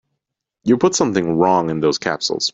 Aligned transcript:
You 0.63 0.77
put 0.79 0.95
something 0.95 1.37
wrong 1.37 1.69
in 1.69 1.79
those 1.81 1.99
capsules. 1.99 2.49